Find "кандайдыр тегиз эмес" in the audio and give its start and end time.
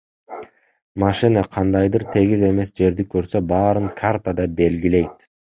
1.57-2.73